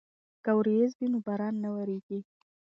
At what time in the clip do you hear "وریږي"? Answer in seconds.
1.75-2.19